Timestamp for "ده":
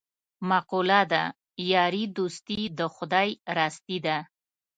1.11-1.23, 4.05-4.17